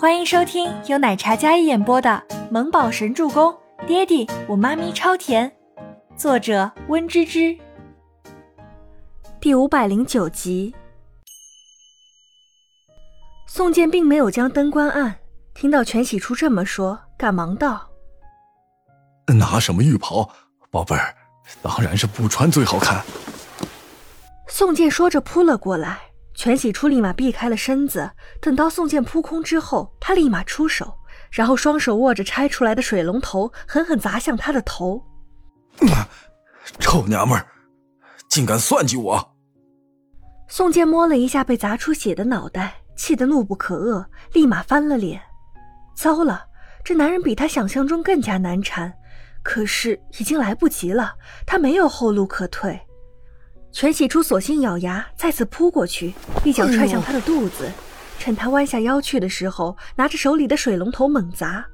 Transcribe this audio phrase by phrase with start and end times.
[0.00, 3.52] 欢迎收听由奶茶嘉一演播的《萌宝神助攻》，
[3.86, 5.54] 爹地我妈咪超甜，
[6.16, 7.54] 作者温芝芝。
[9.38, 10.74] 第五百零九集。
[13.46, 15.18] 宋健并没有将灯关暗，
[15.52, 17.90] 听到全喜初这么说，赶忙道
[19.38, 20.30] ：“拿什么浴袍，
[20.70, 21.14] 宝贝儿，
[21.60, 23.04] 当然是不穿最好看。”
[24.48, 26.00] 宋健说着扑了过来。
[26.34, 28.10] 全喜初立马避开了身子，
[28.40, 30.94] 等到宋健扑空之后，他立马出手，
[31.30, 35.02] 然后双手握着拆出来的水龙头，狠狠砸向他的头。
[36.78, 37.46] 臭娘们儿，
[38.28, 39.36] 竟敢算计我！
[40.48, 45.20] 宋健摸了一下被砸出血的脑袋，气得怒不可遏，立马翻了脸。
[45.94, 46.44] 糟了，
[46.84, 48.92] 这男人比他想象中更加难缠，
[49.42, 51.14] 可是已经来不及了，
[51.46, 52.80] 他没有后路可退。
[53.72, 56.12] 全喜初索性咬牙，再次扑过去，
[56.44, 57.70] 一脚踹向他的肚子。
[58.18, 61.64] 趁他弯下腰去的时候，拿着手里的水龙头猛砸，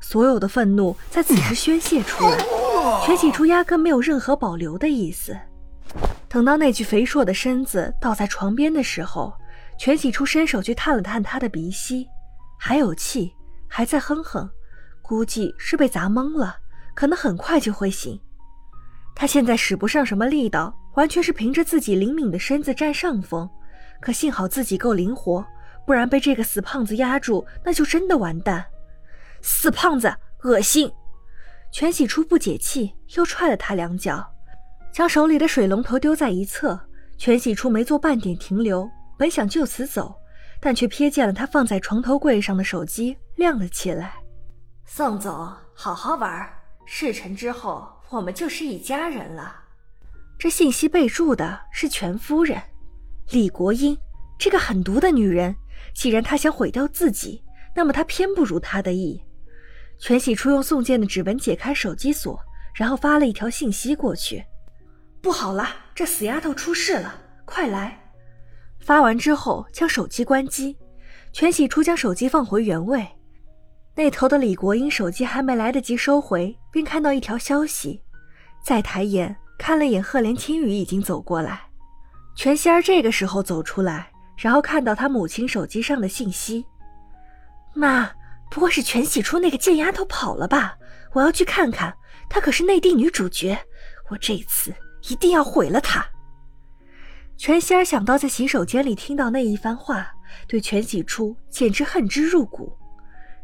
[0.00, 2.36] 所有的愤怒在此时宣泄出来。
[3.06, 5.34] 全喜初压根没有任何保留的意思。
[6.28, 9.32] 等到那具肥硕的身子倒在床边的时候，
[9.78, 12.06] 全喜初伸手去探了探他的鼻息，
[12.58, 13.32] 还有气，
[13.68, 14.50] 还在哼哼，
[15.00, 16.56] 估计是被砸懵了，
[16.94, 18.20] 可能很快就会醒。
[19.14, 20.74] 他现在使不上什么力道。
[20.94, 23.50] 完全是凭着自己灵敏的身子占上风，
[24.00, 25.44] 可幸好自己够灵活，
[25.84, 28.64] 不然被这个死胖子压住，那就真的完蛋。
[29.42, 30.88] 死胖子，恶心！
[31.72, 34.24] 全喜初不解气，又踹了他两脚，
[34.92, 36.80] 将手里的水龙头丢在一侧。
[37.18, 40.14] 全喜初没做半点停留，本想就此走，
[40.60, 44.14] 但却瞥见了他放在床头柜上的手机亮了起来。
[44.84, 45.32] 宋总，
[45.74, 46.48] 好好玩，
[46.86, 49.62] 事成之后我们就是一家人了。
[50.38, 52.60] 这信息备注的是全夫人
[53.30, 53.96] 李国英，
[54.38, 55.54] 这个狠毒的女人。
[55.94, 57.42] 既然她想毁掉自己，
[57.74, 59.20] 那么她偏不如她的意。
[59.98, 62.38] 全喜初用宋健的指纹解开手机锁，
[62.74, 64.44] 然后发了一条信息过去
[65.22, 68.00] ：“不好了，这死丫头出事了，快来！”
[68.80, 70.76] 发完之后将手机关机。
[71.32, 73.06] 全喜初将手机放回原位。
[73.96, 78.02] 那头的李国英手机还没来得及收回，便看到一条消息，
[78.64, 79.36] 再抬眼。
[79.56, 81.68] 看了眼赫连青羽已经走过来，
[82.34, 86.66] 全仙儿这个时候走出来，然后看到他母亲手机上的信息
[87.72, 88.10] ：“妈，
[88.50, 90.76] 不会是全喜初那个贱丫头跑了吧？
[91.12, 91.96] 我要去看看，
[92.28, 93.56] 她可是内地女主角，
[94.10, 94.74] 我这次
[95.08, 96.04] 一定要毁了她。”
[97.38, 100.12] 全仙儿想到在洗手间里听到那一番话，
[100.48, 102.76] 对全喜初简直恨之入骨。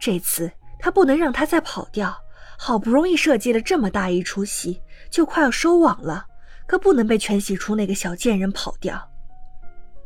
[0.00, 0.50] 这次
[0.80, 2.16] 他不能让她再跑掉。
[2.64, 4.80] 好不容易设计了这么大一出戏，
[5.10, 6.24] 就快要收网了，
[6.64, 9.10] 可不能被全喜初那个小贱人跑掉。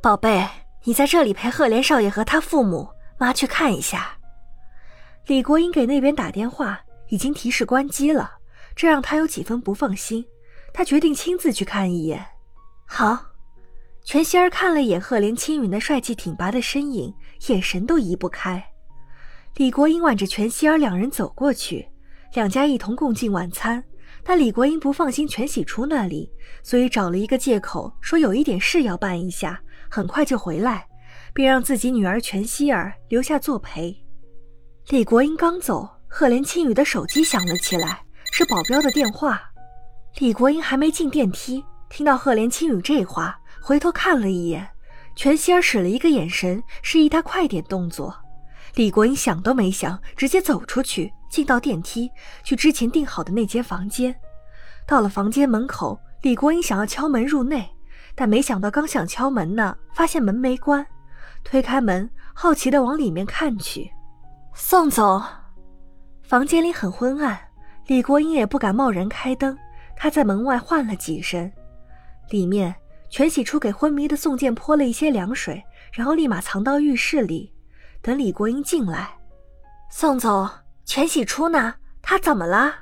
[0.01, 0.49] 宝贝，
[0.85, 4.17] 你在这里陪赫连少爷和他父母，妈去看一下。
[5.27, 8.39] 李国英给那边打电话，已经提示关机了，
[8.75, 10.25] 这让他有几分不放心。
[10.73, 12.25] 他决定亲自去看一眼。
[12.87, 13.23] 好，
[14.03, 17.15] 全希儿看了一眼赫连青云那帅气挺拔的身影，
[17.49, 18.67] 眼神都移不开。
[19.57, 21.87] 李国英挽着全希儿两人走过去。
[22.37, 23.83] 两家一同共进晚餐，
[24.23, 26.31] 但李国英不放心全喜初那里，
[26.63, 29.59] 所以找了一个借口说有一点事要办一下，
[29.89, 30.87] 很快就回来，
[31.33, 33.97] 并让自己女儿全希儿留下作陪。
[34.89, 38.03] 李国英刚走，赫连青羽的手机响了起来，
[38.33, 39.41] 是保镖的电话。
[40.19, 44.69] 李国英还没进电梯，听到赫连青羽这话，回头看了一眼，
[45.17, 48.15] 全希儿使了一个眼神，示意他快点动作。
[48.75, 51.11] 李国英想都没想，直接走出去。
[51.29, 52.11] 进到电梯，
[52.43, 54.15] 去之前订好的那间房间。
[54.87, 57.69] 到了房间门口，李国英想要敲门入内，
[58.15, 60.87] 但没想到刚想敲门呢，发现门没关。
[61.43, 63.91] 推开门，好奇的往里面看去。
[64.55, 65.23] 宋总，
[66.23, 67.39] 房间里很昏暗，
[67.87, 69.57] 李国英也不敢贸然开灯。
[69.97, 71.51] 他在门外唤了几声，
[72.31, 72.75] 里面
[73.09, 77.53] 全喜初给昏迷的宋健泼了一些凉水，然后立马藏到浴室里，
[78.03, 79.11] 等李国英进来。
[79.91, 80.49] 宋总。
[80.87, 81.75] 全喜初呢？
[82.01, 82.73] 他怎么了？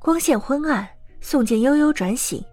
[0.00, 0.86] 光线昏暗，
[1.20, 2.44] 宋健悠悠转醒，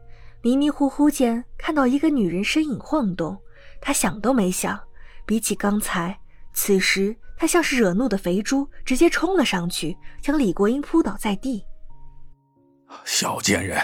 [0.44, 3.36] 迷迷糊糊间看到一个女人身影晃动。
[3.81, 4.80] 他想都没想，
[5.25, 6.18] 比起刚才，
[6.53, 11.65] 此时他像是惹怒的肥猪，直接冲了上去，将李国英扑倒在地。
[13.03, 13.80] 小贱人，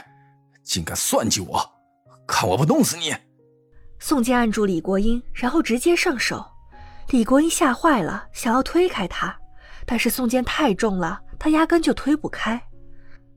[0.64, 1.60] 竟敢算计我！
[2.28, 3.14] 看我不弄死你！
[4.00, 6.46] 宋健按住李国英，然后直接上手。
[7.10, 9.36] 李国英吓坏了，想要推开他。
[9.92, 12.66] 但是宋健太重了，他压根就推不开。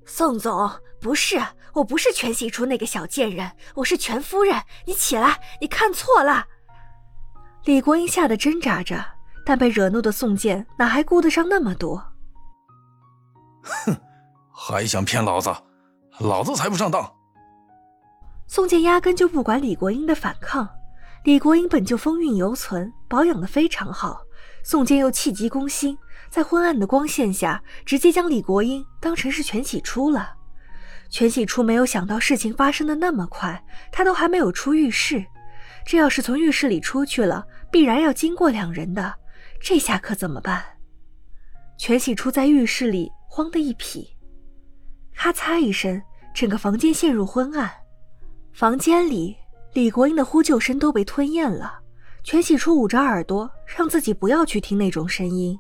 [0.07, 0.71] 宋总，
[1.01, 4.55] 不是，我不是全喜初那个小贱人，我是全夫人。
[4.87, 6.47] 你起来，你看错了。
[7.65, 9.05] 李国英吓得挣扎着，
[9.45, 11.97] 但被惹怒的宋健哪还顾得上那么多？
[13.65, 13.97] 哼，
[14.55, 15.53] 还想骗老子？
[16.21, 17.13] 老子才不上当！
[18.47, 20.69] 宋健压根就不管李国英的反抗。
[21.25, 24.21] 李国英本就风韵犹存，保养的非常好。
[24.63, 25.97] 宋健又气急攻心，
[26.31, 30.35] 在昏暗的光线下，直接将李国英当成是全喜初了。
[31.11, 33.63] 全喜初没有想到事情发生的那么快，
[33.93, 35.25] 他都还没有出浴室。
[35.87, 39.15] 这要是从浴室里出去了，必然要经过两人的，
[39.61, 40.65] 这下可怎么办？
[41.77, 44.17] 全喜初在浴室里慌得一匹，
[45.15, 46.01] 咔嚓一声，
[46.35, 47.71] 整个房间陷入昏暗。
[48.53, 49.37] 房间里，
[49.75, 51.81] 李国英的呼救声都被吞咽了。
[52.25, 55.57] 全喜初捂着耳朵，让自己不要去听那种声音。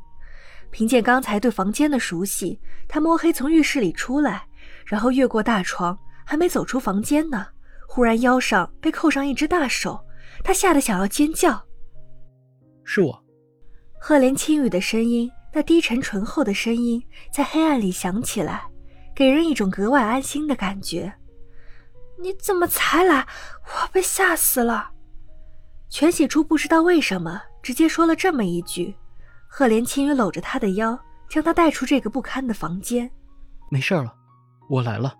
[0.70, 2.58] 凭借刚才对房间的熟悉，
[2.88, 4.46] 他摸黑从浴室里出来，
[4.87, 7.46] 然后越过大床，还没走出房间呢，
[7.87, 10.02] 忽然腰上被扣上一只大手，
[10.43, 11.62] 他吓得想要尖叫。
[12.82, 13.25] 是我，
[14.00, 17.00] 赫连青雨的声音，那低沉醇厚的声音
[17.31, 18.64] 在黑暗里响起来，
[19.14, 21.12] 给人一种格外安心的感觉。
[22.19, 23.26] 你怎么才来？
[23.64, 24.93] 我被吓死了。
[25.94, 28.93] 全喜初不知道为什么，直接说了这么一句。
[29.46, 30.99] 赫连青羽搂着他的腰，
[31.29, 33.08] 将他带出这个不堪的房间。
[33.70, 34.12] 没事了，
[34.69, 35.17] 我来了。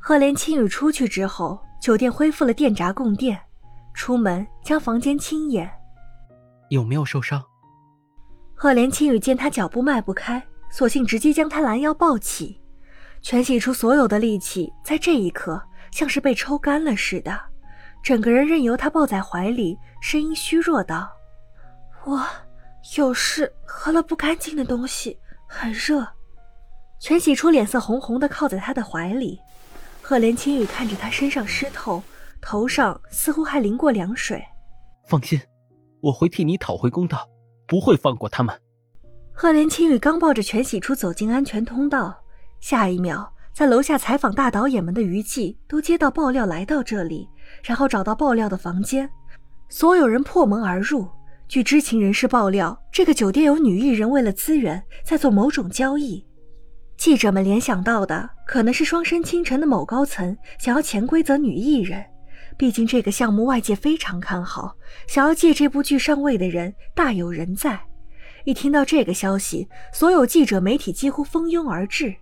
[0.00, 3.40] 赫连青羽出去之后，酒店恢复了电闸供电。
[3.94, 5.70] 出门将房间清眼。
[6.70, 7.40] 有没有受伤？
[8.56, 12.60] 赫连青羽见他脚步迈不开，索性直接将他拦腰抱起。
[13.20, 15.62] 全喜初所有的力气在这一刻
[15.92, 17.51] 像是被抽干了似的。
[18.02, 21.08] 整个人任由他抱在怀里，声音虚弱道
[22.04, 22.26] ：“我
[22.96, 26.06] 有事，喝了不干净的东西，很热。”
[26.98, 29.40] 全喜初脸色红红的靠在他的怀里，
[30.00, 32.02] 赫连青雨看着他身上湿透，
[32.40, 34.44] 头上似乎还淋过凉水。
[35.08, 35.40] 放心，
[36.00, 37.28] 我会替你讨回公道，
[37.66, 38.56] 不会放过他们。
[39.32, 42.22] 赫连青雨刚抱着全喜初走进安全通道，
[42.60, 43.31] 下一秒。
[43.52, 47.28] 在楼下采访大导演们的余悸都接到爆料来到这里，
[47.62, 49.08] 然后找到爆料的房间，
[49.68, 51.06] 所有人破门而入。
[51.48, 56.26] 据知情人士爆料，这个酒店有女艺人为了资源在做某种交易。
[56.96, 62.02] 记者们联想到的可能是双生倾城的某高层想要潜规则女艺人，
[62.56, 64.74] 毕竟这个项目外界非常看好，
[65.06, 67.78] 想要借这部剧上位的人大有人在。
[68.44, 72.14] 一听到这个消息，所有记者媒体几乎蜂拥而至。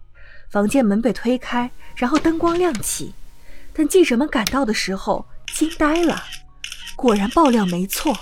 [0.51, 3.15] 房间门被推开，然后灯光亮起。
[3.73, 5.25] 等记者们赶到的时候，
[5.55, 6.25] 惊呆了。
[6.97, 8.15] 果然爆料没错。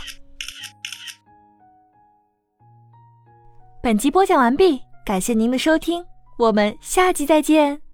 [3.82, 6.04] 本集播讲完毕，感谢您的收听，
[6.36, 7.87] 我们下集再见。